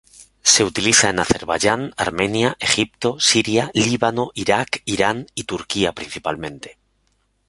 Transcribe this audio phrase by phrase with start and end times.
[0.53, 6.79] Se utiliza en Azerbaiyán, Armenia, Egipto, Siria, Líbano, Irak, Irán y Turquía principalmente.